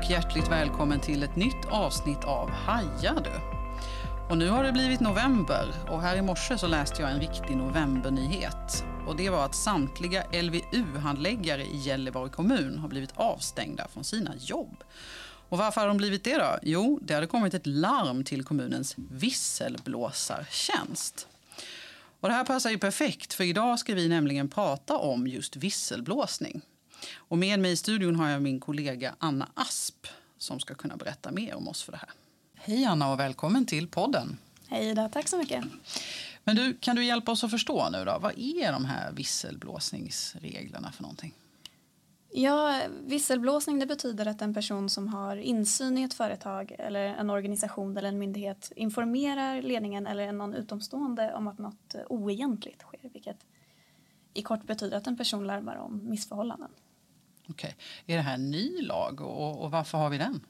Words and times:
och 0.00 0.10
hjärtligt 0.10 0.48
välkommen 0.48 1.00
till 1.00 1.22
ett 1.22 1.36
nytt 1.36 1.66
avsnitt 1.70 2.24
av 2.24 2.50
Haja 2.50 3.14
du. 3.24 3.32
Och 4.30 4.38
nu 4.38 4.48
har 4.48 4.64
det 4.64 4.72
blivit 4.72 5.00
november 5.00 5.74
och 5.88 6.02
här 6.02 6.16
i 6.16 6.22
morse 6.22 6.58
så 6.58 6.66
läste 6.66 7.02
jag 7.02 7.10
en 7.10 7.20
viktig 7.20 7.56
novembernyhet. 7.56 8.84
Och 9.06 9.16
det 9.16 9.30
var 9.30 9.44
att 9.44 9.54
samtliga 9.54 10.24
LVU-handläggare 10.32 11.64
i 11.64 11.76
Gällivare 11.76 12.28
kommun 12.28 12.78
har 12.78 12.88
blivit 12.88 13.12
avstängda 13.14 13.88
från 13.88 14.04
sina 14.04 14.32
jobb. 14.38 14.84
Och 15.48 15.58
varför 15.58 15.80
har 15.80 15.88
de 15.88 15.96
blivit 15.96 16.24
det 16.24 16.38
då? 16.38 16.58
Jo, 16.62 16.98
det 17.02 17.14
hade 17.14 17.26
kommit 17.26 17.54
ett 17.54 17.66
larm 17.66 18.24
till 18.24 18.44
kommunens 18.44 18.94
visselblåsartjänst. 18.96 21.28
Och 22.20 22.28
det 22.28 22.34
här 22.34 22.44
passar 22.44 22.70
ju 22.70 22.78
perfekt 22.78 23.32
för 23.32 23.44
idag 23.44 23.78
ska 23.78 23.94
vi 23.94 24.08
nämligen 24.08 24.48
prata 24.48 24.98
om 24.98 25.26
just 25.26 25.56
visselblåsning. 25.56 26.62
Och 27.14 27.38
med 27.38 27.60
mig 27.60 27.72
i 27.72 27.76
studion 27.76 28.16
har 28.16 28.28
jag 28.28 28.42
min 28.42 28.60
kollega 28.60 29.14
Anna 29.18 29.48
Asp 29.54 30.06
som 30.38 30.60
ska 30.60 30.74
kunna 30.74 30.96
berätta 30.96 31.32
mer 31.32 31.54
om 31.54 31.68
oss 31.68 31.82
för 31.82 31.92
det 31.92 31.98
här. 31.98 32.10
Hej 32.54 32.84
Anna 32.84 33.12
och 33.12 33.20
välkommen 33.20 33.66
till 33.66 33.88
podden. 33.88 34.38
Hej 34.68 34.94
då, 34.94 35.08
tack 35.12 35.28
så 35.28 35.38
mycket. 35.38 35.64
Men 36.44 36.56
du, 36.56 36.74
kan 36.80 36.96
du 36.96 37.04
hjälpa 37.04 37.32
oss 37.32 37.44
att 37.44 37.50
förstå 37.50 37.88
nu 37.90 38.04
då? 38.04 38.18
Vad 38.20 38.38
är 38.38 38.72
de 38.72 38.84
här 38.84 39.12
visselblåsningsreglerna 39.12 40.92
för 40.92 41.02
någonting? 41.02 41.34
Ja, 42.32 42.80
visselblåsning 43.06 43.78
det 43.78 43.86
betyder 43.86 44.26
att 44.26 44.42
en 44.42 44.54
person 44.54 44.88
som 44.88 45.08
har 45.08 45.36
insyn 45.36 45.98
i 45.98 46.02
ett 46.02 46.14
företag 46.14 46.74
eller 46.78 47.04
en 47.04 47.30
organisation 47.30 47.96
eller 47.96 48.08
en 48.08 48.18
myndighet 48.18 48.72
informerar 48.76 49.62
ledningen 49.62 50.06
eller 50.06 50.32
någon 50.32 50.54
utomstående 50.54 51.34
om 51.34 51.48
att 51.48 51.58
något 51.58 51.94
oegentligt 52.08 52.82
sker, 52.82 53.10
vilket 53.12 53.36
i 54.34 54.42
kort 54.42 54.66
betyder 54.66 54.96
att 54.96 55.06
en 55.06 55.16
person 55.16 55.46
larmar 55.46 55.76
om 55.76 56.00
missförhållanden. 56.10 56.70
Okej. 57.50 57.76
Är 58.06 58.16
det 58.16 58.22
här 58.22 58.34
en 58.34 58.50
ny 58.50 58.82
lag 58.82 59.20
och, 59.20 59.64
och 59.64 59.70
varför 59.70 59.98
har 59.98 60.10
vi 60.10 60.18
den? 60.18 60.40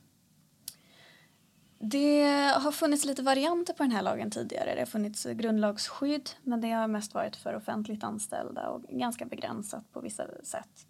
Det 1.78 2.24
har 2.56 2.72
funnits 2.72 3.04
lite 3.04 3.22
varianter 3.22 3.74
på 3.74 3.82
den 3.82 3.92
här 3.92 4.02
lagen 4.02 4.30
tidigare. 4.30 4.74
Det 4.74 4.80
har 4.80 4.86
funnits 4.86 5.24
grundlagsskydd 5.24 6.30
men 6.42 6.60
det 6.60 6.70
har 6.70 6.88
mest 6.88 7.14
varit 7.14 7.36
för 7.36 7.54
offentligt 7.54 8.04
anställda 8.04 8.68
och 8.68 8.82
ganska 8.82 9.24
begränsat 9.24 9.92
på 9.92 10.00
vissa 10.00 10.26
sätt. 10.42 10.86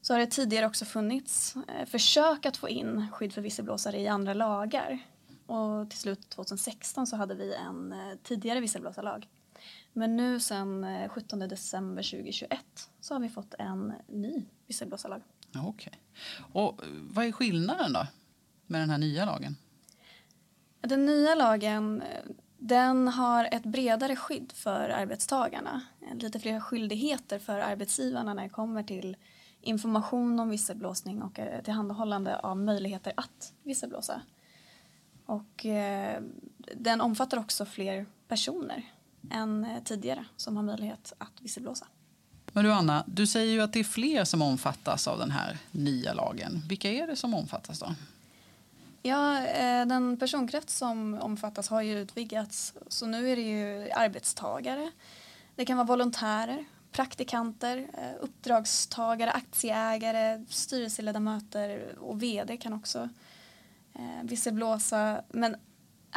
Så 0.00 0.14
har 0.14 0.20
det 0.20 0.26
tidigare 0.26 0.66
också 0.66 0.84
funnits 0.84 1.56
eh, 1.56 1.86
försök 1.86 2.46
att 2.46 2.56
få 2.56 2.68
in 2.68 3.06
skydd 3.12 3.32
för 3.32 3.42
visselblåsare 3.42 4.00
i 4.00 4.08
andra 4.08 4.34
lagar. 4.34 4.98
Och 5.46 5.90
till 5.90 5.98
slut 5.98 6.30
2016 6.30 7.06
så 7.06 7.16
hade 7.16 7.34
vi 7.34 7.54
en 7.54 7.92
eh, 7.92 7.98
tidigare 8.22 8.60
visselblåsarlag. 8.60 9.28
Men 9.92 10.16
nu 10.16 10.40
sen 10.40 10.86
17 11.08 11.42
eh, 11.42 11.48
december 11.48 12.02
2021 12.02 12.60
så 13.00 13.14
har 13.14 13.20
vi 13.20 13.28
fått 13.28 13.54
en 13.58 13.92
ny 14.08 14.44
visselblåsarlag. 14.66 15.22
Okej. 15.48 15.62
Okay. 15.62 15.92
Och 16.62 16.80
vad 17.00 17.24
är 17.24 17.32
skillnaden 17.32 17.92
då 17.92 18.06
med 18.66 18.80
den 18.80 18.90
här 18.90 18.98
nya 18.98 19.24
lagen? 19.24 19.56
Den 20.80 21.06
nya 21.06 21.34
lagen 21.34 22.02
den 22.58 23.08
har 23.08 23.48
ett 23.52 23.64
bredare 23.64 24.16
skydd 24.16 24.52
för 24.52 24.88
arbetstagarna. 24.88 25.80
Lite 26.14 26.40
fler 26.40 26.60
skyldigheter 26.60 27.38
för 27.38 27.58
arbetsgivarna 27.58 28.34
när 28.34 28.42
det 28.42 28.48
kommer 28.48 28.82
till 28.82 29.16
information 29.60 30.40
om 30.40 30.48
visselblåsning 30.48 31.22
och 31.22 31.38
eh, 31.38 31.62
tillhandahållande 31.62 32.38
av 32.38 32.56
möjligheter 32.56 33.12
att 33.16 33.52
visselblåsa. 33.62 34.22
Och 35.26 35.66
eh, 35.66 36.22
den 36.74 37.00
omfattar 37.00 37.38
också 37.38 37.64
fler 37.64 38.06
personer 38.28 38.82
än 39.30 39.64
eh, 39.64 39.82
tidigare 39.82 40.24
som 40.36 40.56
har 40.56 40.62
möjlighet 40.62 41.12
att 41.18 41.32
visselblåsa. 41.40 41.86
Men 42.52 42.64
du 42.64 42.72
Anna, 42.72 43.04
du 43.06 43.26
säger 43.26 43.52
ju 43.52 43.60
att 43.60 43.72
det 43.72 43.80
är 43.80 43.84
fler 43.84 44.24
som 44.24 44.42
omfattas 44.42 45.08
av 45.08 45.18
den 45.18 45.30
här 45.30 45.58
nya 45.70 46.12
lagen. 46.12 46.62
Vilka 46.68 46.90
är 46.90 47.06
det 47.06 47.16
som 47.16 47.34
omfattas 47.34 47.78
då? 47.78 47.94
Ja, 49.02 49.40
den 49.84 50.16
personkrets 50.16 50.76
som 50.76 51.14
omfattas 51.14 51.68
har 51.68 51.82
ju 51.82 51.98
utvidgats. 51.98 52.74
Så 52.88 53.06
nu 53.06 53.30
är 53.30 53.36
det 53.36 53.42
ju 53.42 53.90
arbetstagare. 53.90 54.90
Det 55.56 55.64
kan 55.64 55.76
vara 55.76 55.86
volontärer, 55.86 56.64
praktikanter, 56.92 57.78
eh, 57.78 58.16
uppdragstagare, 58.20 59.30
aktieägare, 59.30 60.44
styrelseledamöter 60.48 61.98
och 61.98 62.22
vd 62.22 62.56
kan 62.56 62.72
också 62.72 63.08
eh, 63.94 64.22
visselblåsa. 64.22 65.22
Men 65.28 65.56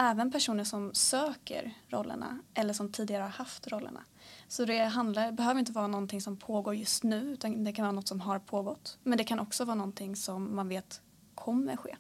även 0.02 0.32
personer 0.32 0.64
som 0.64 0.94
söker 0.94 1.74
rollerna 1.90 2.40
eller 2.54 2.74
som 2.74 2.92
tidigare 2.92 3.22
har 3.22 3.30
haft 3.30 3.68
rollerna. 3.68 4.04
Så 4.48 4.66
det 4.66 4.84
handlar, 4.84 5.32
behöver 5.32 5.60
inte 5.60 5.72
vara 5.72 5.88
någonting 5.88 6.22
som 6.22 6.38
pågår 6.38 6.76
just 6.76 7.04
nu 7.04 7.18
utan 7.34 7.64
det 7.64 7.74
kan 7.74 7.84
vara 7.84 7.92
något 7.92 8.08
som 8.08 8.22
har 8.22 8.40
pågått. 8.40 8.98
Men 9.04 9.18
det 9.18 9.24
kan 9.24 9.40
också 9.40 9.66
vara 9.66 9.76
någonting 9.76 10.16
som 10.16 10.56
man 10.56 10.70
vet 10.70 11.02
kommer 11.36 11.78
ske. 11.78 11.96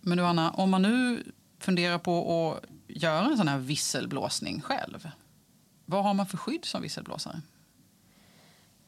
Men 0.00 0.18
du 0.18 0.24
Anna, 0.24 0.50
om 0.50 0.70
man 0.70 0.82
nu 0.82 1.24
funderar 1.58 1.98
på 1.98 2.52
att 2.52 2.64
göra 2.88 3.24
en 3.24 3.36
sån 3.36 3.48
här 3.48 3.58
visselblåsning 3.58 4.60
själv. 4.60 5.10
Vad 5.84 6.04
har 6.04 6.14
man 6.14 6.26
för 6.26 6.36
skydd 6.36 6.64
som 6.64 6.82
visselblåsare? 6.82 7.40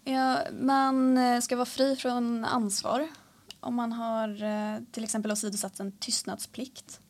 Ja, 0.04 0.38
man 0.60 1.18
eh, 1.18 1.40
ska 1.40 1.56
vara 1.56 1.66
fri 1.66 1.96
från 1.96 2.44
ansvar 2.44 3.08
om 3.60 3.74
man 3.74 3.92
har 3.92 4.42
eh, 4.42 4.80
till 4.92 5.04
exempel 5.04 5.32
åsidosatt 5.32 5.80
en 5.80 5.92
tystnadsplikt 5.92 7.00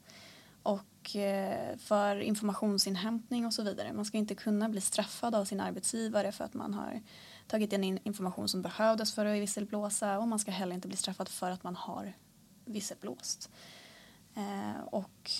och 0.63 0.81
Eh, 1.17 1.77
för 1.77 2.21
informationsinhämtning 2.21 3.47
och 3.47 3.55
så 3.55 3.63
vidare. 3.63 3.93
Man 3.93 4.05
ska 4.05 4.19
inte 4.19 4.35
kunna 4.35 4.69
bli 4.69 4.81
straffad 4.81 5.35
av 5.35 5.45
sin 5.45 5.61
arbetsgivare 5.61 6.33
för 6.33 6.45
att 6.45 6.55
man 6.55 6.75
har 6.75 7.03
tagit 7.47 7.73
in 7.73 7.99
information 8.05 8.49
som 8.49 8.63
behövdes 8.63 9.15
för 9.15 9.27
att 9.27 9.43
visselblåsa 9.43 10.19
och 10.19 10.29
man 10.29 10.39
ska 10.39 10.51
heller 10.51 10.75
inte 10.75 10.89
bli 10.89 10.97
straffad 10.97 11.29
för 11.29 11.51
att 11.51 11.65
man 11.65 11.77
har 11.77 12.13
visselblåst. 12.65 13.51
Eh, 14.35 14.85
och 14.85 15.31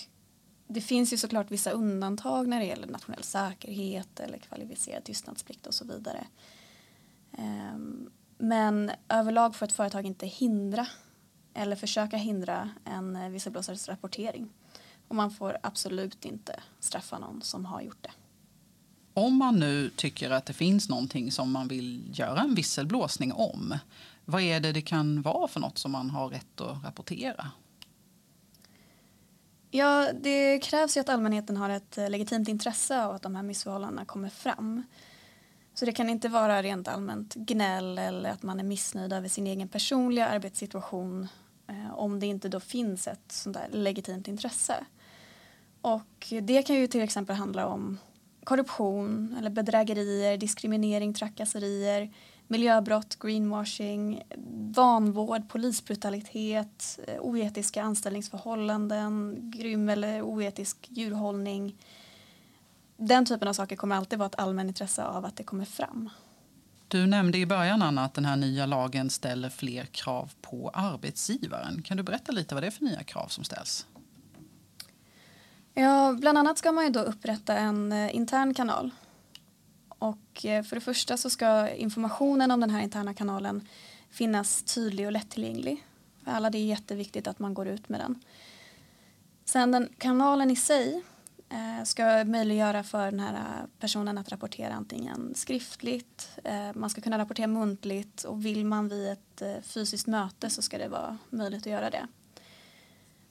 det 0.67 0.81
finns 0.81 1.13
ju 1.13 1.17
såklart 1.17 1.51
vissa 1.51 1.71
undantag 1.71 2.47
när 2.47 2.59
det 2.59 2.65
gäller 2.65 2.87
nationell 2.87 3.23
säkerhet 3.23 4.19
eller 4.19 4.37
kvalificerad 4.37 5.03
tystnadsplikt 5.03 5.67
och 5.67 5.73
så 5.73 5.85
vidare. 5.85 6.27
Ehm, 7.37 8.09
men 8.37 8.91
överlag 9.09 9.55
får 9.55 9.65
ett 9.65 9.71
företag 9.71 10.05
inte 10.05 10.27
hindra 10.27 10.87
eller 11.53 11.75
försöka 11.75 12.17
hindra 12.17 12.69
en 12.85 13.31
visselblåsares 13.31 13.89
rapportering. 13.89 14.49
Och 15.09 15.15
man 15.15 15.31
får 15.31 15.57
absolut 15.63 16.25
inte 16.25 16.59
straffa 16.79 17.19
någon 17.19 17.41
som 17.41 17.65
har 17.65 17.81
gjort 17.81 18.03
det. 18.03 18.11
Om 19.13 19.37
man 19.37 19.59
nu 19.59 19.89
tycker 19.89 20.31
att 20.31 20.45
det 20.45 20.53
finns 20.53 20.89
någonting 20.89 21.31
som 21.31 21.51
man 21.51 21.67
vill 21.67 22.19
göra 22.19 22.41
en 22.41 22.55
visselblåsning 22.55 23.33
om, 23.33 23.77
vad 24.25 24.41
är 24.41 24.59
det 24.59 24.71
det 24.71 24.81
kan 24.81 25.21
vara 25.21 25.47
för 25.47 25.59
något 25.59 25.77
som 25.77 25.91
man 25.91 26.09
har 26.09 26.29
rätt 26.29 26.61
att 26.61 26.83
rapportera? 26.83 27.51
Ja, 29.71 30.07
det 30.21 30.59
krävs 30.59 30.97
ju 30.97 31.01
att 31.01 31.09
allmänheten 31.09 31.57
har 31.57 31.69
ett 31.69 31.97
legitimt 31.97 32.47
intresse 32.47 33.05
av 33.05 33.15
att 33.15 33.21
de 33.21 33.35
här 33.35 33.43
missförhållandena 33.43 34.05
kommer 34.05 34.29
fram. 34.29 34.83
Så 35.73 35.85
det 35.85 35.91
kan 35.91 36.09
inte 36.09 36.29
vara 36.29 36.61
rent 36.61 36.87
allmänt 36.87 37.35
gnäll 37.35 37.97
eller 37.97 38.29
att 38.29 38.43
man 38.43 38.59
är 38.59 38.63
missnöjd 38.63 39.13
över 39.13 39.27
sin 39.27 39.47
egen 39.47 39.67
personliga 39.67 40.27
arbetssituation 40.27 41.27
eh, 41.67 41.93
om 41.93 42.19
det 42.19 42.25
inte 42.25 42.49
då 42.49 42.59
finns 42.59 43.07
ett 43.07 43.31
sånt 43.31 43.57
där 43.57 43.67
legitimt 43.71 44.27
intresse. 44.27 44.85
Och 45.81 46.33
det 46.41 46.63
kan 46.63 46.75
ju 46.75 46.87
till 46.87 47.01
exempel 47.01 47.35
handla 47.35 47.67
om 47.67 47.97
korruption 48.43 49.35
eller 49.39 49.49
bedrägerier, 49.49 50.37
diskriminering, 50.37 51.13
trakasserier, 51.13 52.13
miljöbrott, 52.47 53.19
greenwashing, 53.19 54.23
vanvård, 54.75 55.49
polisbrutalitet, 55.49 56.99
eh, 57.07 57.19
oetiska 57.19 57.83
anställningsförhållanden, 57.83 59.37
grym 59.55 59.89
eller 59.89 60.21
oetisk 60.21 60.87
djurhållning 60.89 61.75
den 62.99 63.25
typen 63.25 63.47
av 63.47 63.53
saker 63.53 63.75
kommer 63.75 63.95
alltid 63.95 64.19
vara 64.19 64.27
ett 64.27 64.39
allmänintresse 64.39 65.03
av 65.03 65.25
att 65.25 65.35
det 65.35 65.43
kommer 65.43 65.65
fram. 65.65 66.09
Du 66.87 67.07
nämnde 67.07 67.37
i 67.37 67.45
början 67.45 67.81
Anna, 67.81 68.05
att 68.05 68.13
den 68.13 68.25
här 68.25 68.35
nya 68.35 68.65
lagen 68.65 69.09
ställer 69.09 69.49
fler 69.49 69.85
krav 69.85 70.31
på 70.41 70.71
arbetsgivaren. 70.73 71.81
Kan 71.81 71.97
du 71.97 72.03
berätta 72.03 72.31
lite 72.31 72.55
vad 72.55 72.63
det 72.63 72.67
är 72.67 72.71
för 72.71 72.83
nya 72.83 73.03
krav 73.03 73.27
som 73.27 73.43
ställs? 73.43 73.85
Ja, 75.73 76.15
bland 76.19 76.37
annat 76.37 76.57
ska 76.57 76.71
man 76.71 76.83
ju 76.83 76.89
då 76.89 76.99
upprätta 76.99 77.57
en 77.57 77.91
eh, 77.91 78.15
intern 78.15 78.53
kanal. 78.53 78.91
Och 79.89 80.45
eh, 80.45 80.63
för 80.63 80.75
det 80.75 80.81
första 80.81 81.17
så 81.17 81.29
ska 81.29 81.69
informationen 81.69 82.51
om 82.51 82.59
den 82.59 82.69
här 82.69 82.81
interna 82.81 83.13
kanalen 83.13 83.67
finnas 84.09 84.63
tydlig 84.63 85.05
och 85.05 85.11
lättillgänglig. 85.11 85.85
För 86.23 86.31
alla 86.31 86.49
det 86.49 86.57
är 86.57 86.65
jätteviktigt 86.65 87.27
att 87.27 87.39
man 87.39 87.53
går 87.53 87.67
ut 87.67 87.89
med 87.89 87.99
den. 87.99 88.23
Sen 89.45 89.71
den 89.71 89.89
kanalen 89.97 90.51
i 90.51 90.55
sig 90.55 91.03
eh, 91.49 91.83
ska 91.83 92.23
möjliggöra 92.23 92.83
för 92.83 93.11
den 93.11 93.19
här 93.19 93.65
personen 93.79 94.17
att 94.17 94.29
rapportera 94.29 94.73
antingen 94.73 95.35
skriftligt, 95.35 96.29
man 96.73 96.89
ska 96.89 97.01
kunna 97.01 97.17
rapportera 97.17 97.47
muntligt 97.47 98.23
och 98.23 98.45
vill 98.45 98.65
man 98.65 98.89
vid 98.89 99.09
ett 99.09 99.65
fysiskt 99.65 100.07
möte 100.07 100.49
så 100.49 100.61
ska 100.61 100.77
det 100.77 100.87
vara 100.87 101.17
möjligt 101.29 101.61
att 101.61 101.71
göra 101.71 101.89
det. 101.89 102.07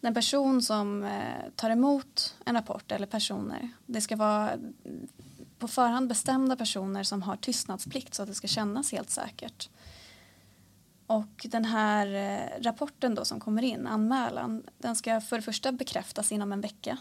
Den 0.01 0.15
person 0.15 0.63
som 0.63 1.05
eh, 1.05 1.51
tar 1.57 1.71
emot 1.71 2.37
en 2.45 2.55
rapport 2.55 2.93
eller 2.93 3.07
personer, 3.07 3.69
det 3.87 4.01
ska 4.01 4.17
vara 4.17 4.51
på 5.59 5.69
förhand 5.69 6.09
bestämda 6.09 6.57
personer 6.57 7.03
som 7.03 7.23
har 7.23 7.37
tystnadsplikt 7.37 8.15
så 8.15 8.23
att 8.23 8.29
det 8.29 8.35
ska 8.35 8.49
kännas 8.49 8.93
helt 8.93 9.11
säkert. 9.11 9.69
Och 11.07 11.47
den 11.51 11.65
här 11.65 12.15
eh, 12.15 12.63
rapporten 12.63 13.15
då 13.15 13.25
som 13.25 13.41
kommer 13.41 13.63
in, 13.63 13.87
anmälan, 13.87 14.63
den 14.79 14.97
ska 14.97 15.21
för 15.21 15.37
det 15.37 15.43
första 15.43 15.73
bekräftas 15.73 16.33
inom 16.33 16.53
en 16.53 16.61
vecka. 16.61 16.99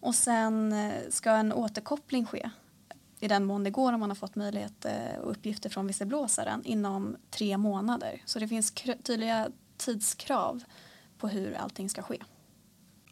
Och 0.00 0.14
sen 0.14 0.72
eh, 0.72 0.92
ska 1.10 1.30
en 1.30 1.52
återkoppling 1.52 2.26
ske 2.26 2.50
i 3.20 3.28
den 3.28 3.44
mån 3.44 3.64
det 3.64 3.70
går 3.70 3.92
om 3.92 4.00
man 4.00 4.10
har 4.10 4.14
fått 4.14 4.34
möjlighet 4.34 4.86
och 5.22 5.30
uppgifter 5.30 5.70
från 5.70 5.86
visselblåsaren 5.86 6.64
inom 6.64 7.16
tre 7.30 7.56
månader. 7.56 8.22
Så 8.24 8.38
det 8.38 8.48
finns 8.48 8.72
tydliga 9.02 9.48
tidskrav 9.76 10.64
på 11.22 11.28
hur 11.28 11.54
allting 11.54 11.88
ska 11.88 12.02
ske. 12.02 12.18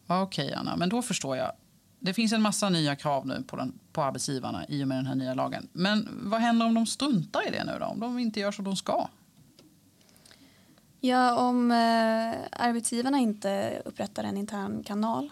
Okej, 0.06 0.46
okay, 0.46 0.52
Anna, 0.52 0.76
men 0.76 0.88
då 0.88 1.02
förstår 1.02 1.36
jag. 1.36 1.52
Det 1.98 2.14
finns 2.14 2.32
en 2.32 2.42
massa 2.42 2.68
nya 2.68 2.96
krav 2.96 3.26
nu 3.26 3.42
på, 3.46 3.56
den, 3.56 3.78
på 3.92 4.02
arbetsgivarna 4.02 4.66
i 4.68 4.84
och 4.84 4.88
med 4.88 4.98
den 4.98 5.06
här 5.06 5.14
nya 5.14 5.34
lagen. 5.34 5.68
Men 5.72 6.08
vad 6.22 6.40
händer 6.40 6.66
om 6.66 6.74
de 6.74 6.86
struntar 6.86 7.48
i 7.48 7.50
det 7.50 7.64
nu 7.64 7.72
då? 7.80 7.86
Om 7.86 8.00
de 8.00 8.18
inte 8.18 8.40
gör 8.40 8.52
som 8.52 8.64
de 8.64 8.76
ska? 8.76 9.08
Ja, 11.00 11.34
om 11.36 11.70
eh, 11.70 12.34
arbetsgivarna 12.52 13.18
inte 13.18 13.82
upprättar 13.84 14.24
en 14.24 14.36
intern 14.36 14.82
kanal 14.82 15.30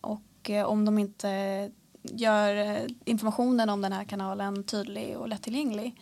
och 0.00 0.50
eh, 0.50 0.64
om 0.64 0.84
de 0.84 0.98
inte 0.98 1.70
gör 2.02 2.56
eh, 2.56 2.86
informationen 3.04 3.70
om 3.70 3.82
den 3.82 3.92
här 3.92 4.04
kanalen 4.04 4.64
tydlig 4.64 5.16
och 5.16 5.28
lättillgänglig 5.28 5.94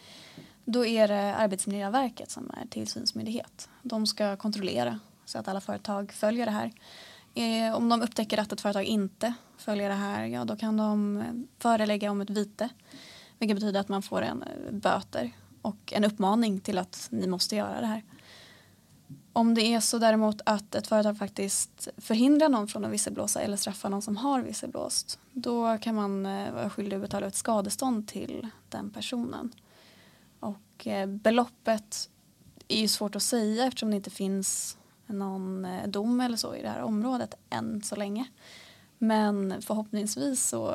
då 0.64 0.86
är 0.86 1.08
det 1.08 1.34
Arbetsmiljöverket 1.34 2.30
som 2.30 2.50
är 2.50 2.66
tillsynsmyndighet. 2.66 3.68
De 3.82 4.06
ska 4.06 4.36
kontrollera 4.36 4.98
så 5.26 5.38
att 5.38 5.48
alla 5.48 5.60
företag 5.60 6.12
följer 6.12 6.46
det 6.46 6.52
här. 6.52 6.72
Eh, 7.34 7.76
om 7.76 7.88
de 7.88 8.02
upptäcker 8.02 8.38
att 8.38 8.52
ett 8.52 8.60
företag 8.60 8.84
inte 8.84 9.34
följer 9.56 9.88
det 9.88 9.94
här, 9.94 10.24
ja 10.24 10.44
då 10.44 10.56
kan 10.56 10.76
de 10.76 11.16
eh, 11.16 11.24
förelägga 11.58 12.10
om 12.10 12.20
ett 12.20 12.30
vite. 12.30 12.68
Vilket 13.38 13.56
betyder 13.56 13.80
att 13.80 13.88
man 13.88 14.02
får 14.02 14.22
en 14.22 14.42
eh, 14.42 14.72
böter 14.72 15.32
och 15.62 15.92
en 15.92 16.04
uppmaning 16.04 16.60
till 16.60 16.78
att 16.78 17.08
ni 17.10 17.26
måste 17.26 17.56
göra 17.56 17.80
det 17.80 17.86
här. 17.86 18.02
Om 19.32 19.54
det 19.54 19.62
är 19.62 19.80
så 19.80 19.98
däremot 19.98 20.40
att 20.46 20.74
ett 20.74 20.86
företag 20.86 21.18
faktiskt 21.18 21.88
förhindrar 21.96 22.48
någon 22.48 22.68
från 22.68 22.84
att 22.84 22.90
visselblåsa 22.90 23.40
eller 23.40 23.56
straffar 23.56 23.88
någon 23.88 24.02
som 24.02 24.16
har 24.16 24.42
visselblåst 24.42 25.18
då 25.32 25.78
kan 25.78 25.94
man 25.94 26.26
eh, 26.26 26.52
vara 26.52 26.70
skyldig 26.70 26.96
att 26.96 27.02
betala 27.02 27.26
ett 27.26 27.34
skadestånd 27.34 28.08
till 28.08 28.48
den 28.68 28.90
personen. 28.90 29.52
Och 30.40 30.86
beloppet 31.06 32.10
är 32.68 32.80
ju 32.80 32.88
svårt 32.88 33.16
att 33.16 33.22
säga 33.22 33.66
eftersom 33.66 33.90
det 33.90 33.96
inte 33.96 34.10
finns 34.10 34.78
någon 35.06 35.64
eh, 35.64 35.88
dom 35.88 36.20
eller 36.20 36.36
så 36.36 36.54
i 36.54 36.62
det 36.62 36.68
här 36.68 36.82
området 36.82 37.34
än 37.50 37.82
så 37.82 37.96
länge. 37.96 38.26
Men 38.98 39.62
förhoppningsvis 39.62 40.48
så 40.48 40.66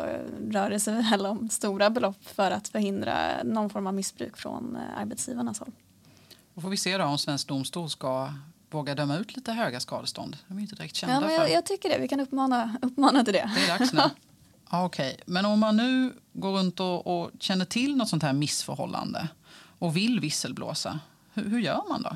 rör 0.51 0.69
det 0.69 0.80
sig 0.80 0.94
väl 0.94 1.25
om 1.25 1.50
stora 1.50 1.89
belopp 1.89 2.25
för 2.25 2.51
att 2.51 2.68
förhindra 2.68 3.44
någon 3.44 3.69
form 3.69 3.88
av 3.88 3.94
missbruk 3.94 4.38
från 4.38 4.78
arbetsgivarnas 4.98 5.60
håll. 5.60 5.72
Då 6.54 6.62
får 6.62 6.69
vi 6.69 6.78
se 6.78 6.98
då 6.98 7.04
om 7.04 7.18
Svensk 7.18 7.48
Domstol 7.48 7.89
ska 7.89 8.33
våga 8.69 8.95
döma 8.95 9.18
ut 9.18 9.36
lite 9.36 9.51
höga 9.51 9.80
skadestånd. 9.80 10.38
De 10.48 10.57
är 10.57 10.62
inte 10.62 10.75
direkt 10.75 10.95
kända 10.95 11.16
ja, 11.16 11.22
men 11.22 11.33
jag, 11.33 11.48
för. 11.48 11.54
Jag 11.54 11.66
tycker 11.66 11.89
det. 11.89 11.98
Vi 12.00 12.07
kan 12.07 12.19
uppmana, 12.19 12.78
uppmana 12.81 13.24
till 13.24 13.33
det. 13.33 13.51
Det 13.56 13.62
är 13.62 13.78
dags 13.80 13.94
nu. 13.94 14.01
Okej, 14.74 15.12
okay. 15.13 15.24
men 15.25 15.45
om 15.45 15.60
man 15.60 15.78
nu 15.78 16.13
går 16.33 16.51
runt 16.51 16.80
och, 16.80 17.22
och, 17.22 17.31
känner 17.39 17.66
till 17.66 17.95
något 17.95 18.10
sånt 18.10 18.24
här 18.24 18.33
missförhållande 18.33 19.28
och 19.80 19.98
vill 19.98 20.19
visselblåsa, 20.19 21.00
hur, 21.33 21.50
hur 21.50 21.60
gör 21.60 21.83
man 21.89 22.01
då? 22.01 22.16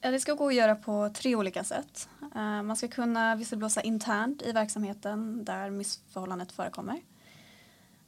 Ja, 0.00 0.10
det 0.10 0.20
ska 0.20 0.34
gå 0.34 0.48
att 0.48 0.54
göra 0.54 0.74
på 0.74 1.10
tre 1.14 1.36
olika 1.36 1.64
sätt. 1.64 2.08
Eh, 2.34 2.62
man 2.62 2.76
ska 2.76 2.88
kunna 2.88 3.36
visselblåsa 3.36 3.80
internt 3.80 4.42
i 4.42 4.52
verksamheten 4.52 5.44
där 5.44 5.70
missförhållandet 5.70 6.52
förekommer. 6.52 7.00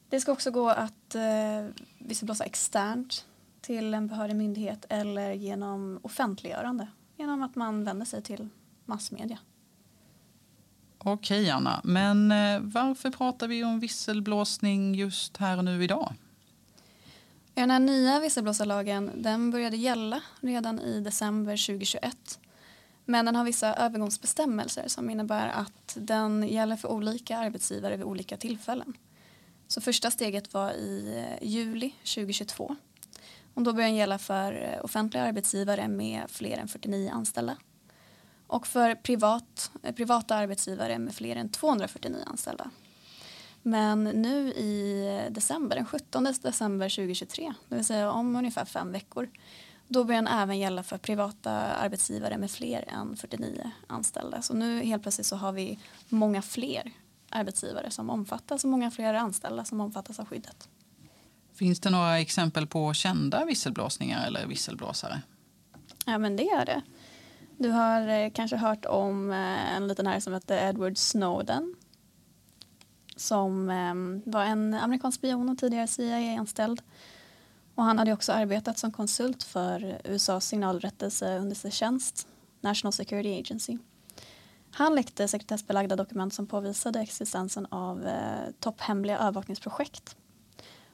Det 0.08 0.20
ska 0.20 0.32
också 0.32 0.50
gå 0.50 0.68
att 0.68 1.14
eh, 1.14 1.84
visselblåsa 1.98 2.44
externt 2.44 3.26
till 3.60 3.94
en 3.94 4.06
behörig 4.06 4.36
myndighet 4.36 4.86
eller 4.88 5.32
genom 5.32 6.00
offentliggörande 6.02 6.88
genom 7.16 7.42
att 7.42 7.54
man 7.54 7.84
vänder 7.84 8.06
sig 8.06 8.22
till 8.22 8.48
massmedia. 8.84 9.38
Okej, 10.98 11.50
Anna. 11.50 11.80
Men 11.84 12.32
eh, 12.32 12.60
varför 12.60 13.10
pratar 13.10 13.48
vi 13.48 13.64
om 13.64 13.80
visselblåsning 13.80 14.94
just 14.94 15.36
här 15.36 15.58
och 15.58 15.64
nu 15.64 15.84
idag? 15.84 16.14
Den 17.54 17.70
här 17.70 17.78
nya 17.80 18.20
visselblåsarlagen 18.20 19.10
den 19.14 19.50
började 19.50 19.76
gälla 19.76 20.22
redan 20.40 20.80
i 20.80 21.00
december 21.00 21.66
2021. 21.66 22.38
Men 23.04 23.24
den 23.24 23.36
har 23.36 23.44
vissa 23.44 23.74
övergångsbestämmelser 23.74 24.88
som 24.88 25.10
innebär 25.10 25.48
att 25.48 25.96
den 26.00 26.48
gäller 26.48 26.76
för 26.76 26.88
olika 26.88 27.38
arbetsgivare 27.38 27.96
vid 27.96 28.06
olika 28.06 28.36
tillfällen. 28.36 28.94
Så 29.68 29.80
första 29.80 30.10
steget 30.10 30.54
var 30.54 30.72
i 30.72 31.24
eh, 31.40 31.48
juli 31.48 31.94
2022 32.14 32.76
och 33.54 33.62
då 33.62 33.72
börjar 33.72 33.88
den 33.88 33.96
gälla 33.96 34.18
för 34.18 34.52
eh, 34.52 34.84
offentliga 34.84 35.22
arbetsgivare 35.22 35.88
med 35.88 36.30
fler 36.30 36.58
än 36.58 36.68
49 36.68 37.10
anställda. 37.12 37.56
Och 38.46 38.66
för 38.66 38.94
privat, 38.94 39.70
eh, 39.82 39.94
privata 39.94 40.34
arbetsgivare 40.34 40.98
med 40.98 41.14
fler 41.14 41.36
än 41.36 41.48
249 41.48 42.22
anställda. 42.26 42.70
Men 43.62 44.04
nu 44.04 44.52
i 44.52 45.28
december, 45.30 45.76
den 45.76 45.86
17 45.86 46.24
december 46.24 46.88
2023, 46.88 47.54
det 47.68 47.74
vill 47.74 47.84
säga 47.84 48.10
om 48.10 48.36
ungefär 48.36 48.64
fem 48.64 48.92
veckor, 48.92 49.28
då 49.88 50.04
börjar 50.04 50.22
den 50.22 50.32
även 50.32 50.58
gälla 50.58 50.82
för 50.82 50.98
privata 50.98 51.50
arbetsgivare 51.52 52.38
med 52.38 52.50
fler 52.50 52.84
än 52.88 53.16
49 53.16 53.70
anställda. 53.86 54.42
Så 54.42 54.54
nu 54.54 54.82
helt 54.82 55.02
plötsligt 55.02 55.26
så 55.26 55.36
har 55.36 55.52
vi 55.52 55.78
många 56.08 56.42
fler 56.42 56.92
arbetsgivare 57.30 57.90
som 57.90 58.10
omfattas 58.10 58.64
och 58.64 58.70
många 58.70 58.90
fler 58.90 59.14
anställda 59.14 59.64
som 59.64 59.80
omfattas 59.80 60.20
av 60.20 60.26
skyddet. 60.26 60.68
Finns 61.54 61.80
det 61.80 61.90
några 61.90 62.18
exempel 62.18 62.66
på 62.66 62.94
kända 62.94 63.44
visselblåsningar 63.44 64.26
eller 64.26 64.46
visselblåsare? 64.46 65.22
Ja, 66.06 66.18
men 66.18 66.36
det 66.36 66.48
är 66.48 66.66
det. 66.66 66.82
Du 67.58 67.70
har 67.70 68.08
eh, 68.08 68.30
kanske 68.30 68.56
hört 68.56 68.84
om 68.86 69.30
eh, 69.30 69.76
en 69.76 69.88
liten 69.88 70.06
herre 70.06 70.20
som 70.20 70.32
hette 70.32 70.54
Edward 70.54 70.98
Snowden 70.98 71.74
som 73.16 73.70
eh, 73.70 74.30
var 74.32 74.44
en 74.44 74.74
amerikansk 74.74 75.18
spion 75.18 75.48
och 75.48 75.58
tidigare 75.58 75.86
CIA-anställd. 75.86 76.82
Och 77.74 77.84
han 77.84 77.98
hade 77.98 78.12
också 78.12 78.32
arbetat 78.32 78.78
som 78.78 78.92
konsult 78.92 79.42
för 79.42 80.00
USAs 80.04 80.46
signalrättelseunderrättelsetjänst, 80.46 82.26
National 82.60 82.92
Security 82.92 83.40
Agency. 83.40 83.78
Han 84.70 84.94
läckte 84.94 85.28
sekretessbelagda 85.28 85.96
dokument 85.96 86.34
som 86.34 86.46
påvisade 86.46 87.00
existensen 87.00 87.66
av 87.70 88.06
eh, 88.06 88.50
topphemliga 88.60 89.18
övervakningsprojekt 89.18 90.16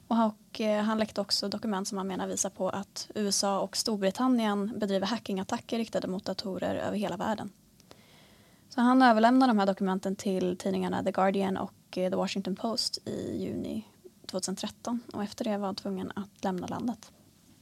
och 0.09 0.61
eh, 0.61 0.83
han 0.83 0.97
läckte 0.97 1.21
också 1.21 1.49
dokument 1.49 1.87
som 1.87 1.97
han 1.97 2.07
menar 2.07 2.27
visar 2.27 2.49
på 2.49 2.69
att 2.69 3.11
USA 3.15 3.59
och 3.59 3.77
Storbritannien 3.77 4.79
bedriver 4.79 5.07
hackingattacker 5.07 5.77
riktade 5.77 6.07
mot 6.07 6.25
datorer 6.25 6.75
över 6.75 6.97
hela 6.97 7.17
världen. 7.17 7.51
Så 8.69 8.81
han 8.81 9.01
överlämnade 9.01 9.49
de 9.49 9.59
här 9.59 9.65
dokumenten 9.65 10.15
till 10.15 10.57
tidningarna 10.57 11.03
The 11.03 11.11
Guardian 11.11 11.57
och 11.57 11.73
Eh, 11.97 12.09
The 12.09 12.15
Washington 12.15 12.55
Post 12.55 12.97
i 13.05 13.37
juni 13.37 13.87
2013 14.25 14.99
och 15.13 15.23
efter 15.23 15.45
det 15.45 15.57
var 15.57 15.65
han 15.65 15.75
tvungen 15.75 16.11
att 16.15 16.43
lämna 16.43 16.67
landet. 16.67 17.11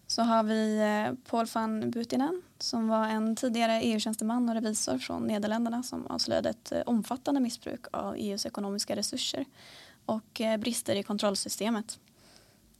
Så 0.07 0.21
har 0.21 0.43
vi 0.43 0.77
eh, 0.77 1.29
Paul 1.29 1.45
van 1.53 1.91
Butinen 1.91 2.41
som 2.59 2.87
var 2.87 3.07
en 3.07 3.35
tidigare 3.35 3.81
EU-tjänsteman 3.81 4.49
och 4.49 4.55
revisor 4.55 4.97
från 4.97 5.27
Nederländerna 5.27 5.83
som 5.83 6.07
avslöjade 6.07 6.49
ett 6.49 6.71
eh, 6.71 6.81
omfattande 6.85 7.41
missbruk 7.41 7.85
av 7.91 8.15
EUs 8.17 8.45
ekonomiska 8.45 8.95
resurser 8.95 9.45
och 10.05 10.41
brister 10.59 10.95
i 10.95 11.03
kontrollsystemet. 11.03 11.99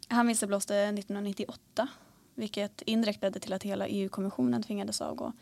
Han 0.07 0.27
visselblåste 0.27 0.75
1998 0.75 1.87
vilket 2.37 2.81
indirekt 2.81 3.21
ledde 3.21 3.39
till 3.39 3.53
att 3.53 3.63
hela 3.63 3.87
EU-kommissionen 3.87 4.63
tvingades 4.63 5.01
avgå. 5.01 5.33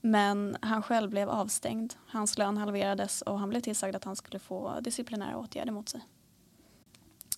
Men 0.00 0.56
han 0.62 0.82
själv 0.82 1.10
blev 1.10 1.30
avstängd, 1.30 1.94
hans 2.06 2.38
lön 2.38 2.56
halverades 2.56 3.22
och 3.22 3.38
han 3.38 3.48
blev 3.48 3.60
tillsagd 3.60 3.96
att 3.96 4.04
han 4.04 4.16
skulle 4.16 4.38
få 4.38 4.80
disciplinära 4.80 5.38
åtgärder 5.38 5.72
mot 5.72 5.88
sig. 5.88 6.00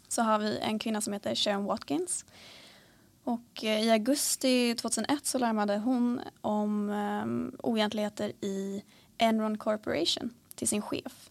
Så 0.09 0.23
har 0.23 0.39
vi 0.39 0.59
en 0.59 0.79
kvinna 0.79 1.01
som 1.01 1.13
heter 1.13 1.35
Sharon 1.35 1.65
Watkins. 1.65 2.25
Och 3.25 3.65
eh, 3.65 3.85
i 3.85 3.91
augusti 3.91 4.75
2001 4.75 5.27
så 5.27 5.39
larmade 5.39 5.79
hon 5.79 6.21
om 6.41 6.91
um, 6.91 7.57
oegentligheter 7.63 8.33
i 8.41 8.83
Enron 9.19 9.59
Corporation 9.59 10.31
till 10.55 10.69
sin 10.69 10.83
chef. 10.83 11.31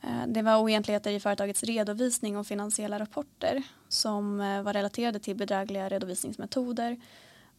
Eh, 0.00 0.26
det 0.26 0.42
var 0.42 0.58
oegentligheter 0.58 1.10
i 1.10 1.20
företagets 1.20 1.62
redovisning 1.62 2.36
och 2.36 2.46
finansiella 2.46 2.98
rapporter 2.98 3.62
som 3.88 4.38
var 4.38 4.72
relaterade 4.72 5.18
till 5.18 5.36
bedrägliga 5.36 5.88
redovisningsmetoder 5.88 7.00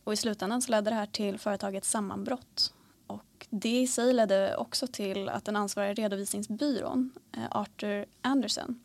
och 0.03 0.13
i 0.13 0.15
slutändan 0.15 0.61
så 0.61 0.71
ledde 0.71 0.89
det 0.89 0.95
här 0.95 1.05
till 1.05 1.39
företagets 1.39 1.89
sammanbrott. 1.89 2.73
Och 3.07 3.47
det 3.49 3.81
i 3.81 3.87
sig 3.87 4.13
ledde 4.13 4.55
också 4.57 4.87
till 4.87 5.29
att 5.29 5.45
den 5.45 5.55
ansvariga 5.55 5.93
redovisningsbyrån, 5.93 7.11
eh, 7.37 7.43
Arthur 7.51 8.05
Anderson, 8.21 8.79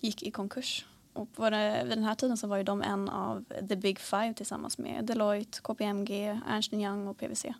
gick 0.00 0.22
i 0.22 0.30
konkurs. 0.30 0.86
Och 1.12 1.50
det, 1.50 1.80
vid 1.84 1.98
den 1.98 2.04
här 2.04 2.14
tiden 2.14 2.36
så 2.36 2.46
var 2.46 2.56
ju 2.56 2.62
de 2.62 2.82
en 2.82 3.08
av 3.08 3.44
the 3.68 3.76
big 3.76 3.98
five 3.98 4.34
tillsammans 4.34 4.78
med 4.78 5.04
Deloitte, 5.04 5.60
KPMG, 5.60 6.40
Ernst 6.48 6.72
Young 6.72 7.08
och 7.08 7.18
PwC. 7.18 7.54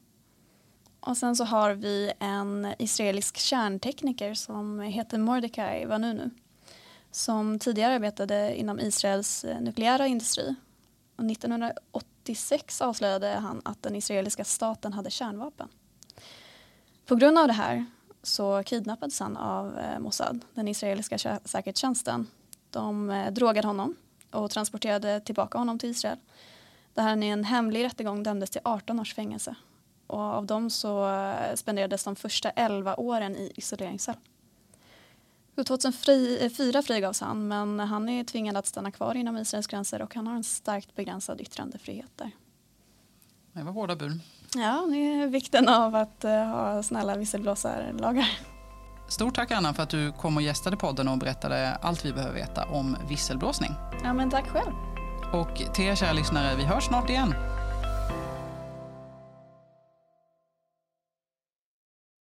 Och 1.01 1.17
sen 1.17 1.37
så 1.37 1.45
har 1.45 1.75
vi 1.75 2.13
en 2.19 2.75
israelisk 2.79 3.37
kärntekniker 3.37 4.35
som 4.35 4.81
heter 4.81 5.19
Mordecai 5.19 5.85
Vanunu 5.85 6.31
som 7.11 7.59
tidigare 7.59 7.95
arbetade 7.95 8.57
inom 8.57 8.81
Israels 8.81 9.45
eh, 9.45 9.61
nukleära 9.61 10.07
industri. 10.07 10.55
Och 11.17 11.25
1980 11.25 12.10
1986 12.21 12.81
avslöjade 12.81 13.29
han 13.29 13.63
att 13.65 13.83
den 13.83 13.97
israeliska 13.97 14.45
staten 14.45 14.93
hade 14.93 15.11
kärnvapen. 15.11 15.69
På 17.07 17.15
grund 17.15 17.39
av 17.39 17.47
det 17.47 17.53
här 17.53 17.87
så 18.23 18.63
kidnappades 18.63 19.21
han 19.21 19.37
av 19.37 19.79
eh, 19.79 19.99
Mossad, 19.99 20.41
den 20.55 20.69
israeliska 20.69 21.19
säkerhetstjänsten. 21.45 22.27
De 22.71 23.11
eh, 23.11 23.33
drogade 23.33 23.69
honom 23.69 23.97
och 24.31 24.51
transporterade 24.51 25.21
tillbaka 25.21 25.59
honom 25.59 25.79
till 25.79 25.91
Israel. 25.91 26.19
Där 26.95 27.03
han 27.03 27.23
i 27.23 27.29
en 27.29 27.45
hemlig 27.45 27.85
rättegång 27.85 28.23
dömdes 28.23 28.51
till 28.51 28.61
18 28.65 29.01
års 29.01 29.15
fängelse. 29.15 29.55
Och 30.07 30.21
av 30.21 30.47
dem 30.47 30.71
så 30.71 31.09
eh, 31.11 31.55
spenderades 31.55 32.05
de 32.05 32.17
första 32.17 32.51
11 32.51 32.97
åren 32.97 33.37
i 33.37 33.53
isoleringscell. 33.57 34.17
2004 35.65 36.83
frigavs 36.83 37.21
han 37.21 37.49
men 37.49 37.81
han 37.81 38.09
är 38.09 38.25
tvingad 38.25 38.57
att 38.57 38.67
stanna 38.67 38.91
kvar 38.91 39.15
inom 39.15 39.37
Israels 39.37 39.67
gränser 39.67 40.03
och 40.03 40.15
han 40.15 40.27
har 40.27 40.35
en 40.35 40.45
starkt 40.45 40.95
begränsad 40.95 41.41
yttrandefrihet 41.41 42.11
där. 42.17 42.31
Det 43.53 43.63
var 43.63 43.73
hårda 43.73 43.97
bud. 43.97 44.21
Ja, 44.55 44.87
det 44.91 44.97
är 44.97 45.27
vikten 45.27 45.69
av 45.69 45.97
att 45.97 46.25
uh, 46.25 46.31
ha 46.31 46.83
snälla 46.83 47.17
visselblåsarlagar. 47.17 48.39
Stort 49.09 49.35
tack 49.35 49.51
Anna 49.51 49.75
för 49.75 49.83
att 49.83 49.91
du 49.91 50.13
kom 50.13 50.37
och 50.37 50.43
gästade 50.43 50.77
podden 50.77 51.09
och 51.09 51.19
berättade 51.19 51.75
allt 51.75 52.05
vi 52.05 52.13
behöver 52.13 52.35
veta 52.35 52.65
om 52.65 52.97
visselblåsning. 53.09 53.71
Ja, 54.05 54.13
men 54.13 54.31
tack 54.31 54.49
själv. 54.49 54.73
Och 55.33 55.75
till 55.75 55.85
er 55.85 55.95
kära 55.95 56.13
lyssnare, 56.13 56.57
vi 56.57 56.65
hörs 56.65 56.85
snart 56.85 57.11
igen. 57.11 57.35